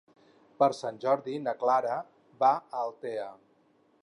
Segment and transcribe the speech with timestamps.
[0.61, 1.99] Per Sant Jordi na Clara
[2.45, 3.33] va a Altea.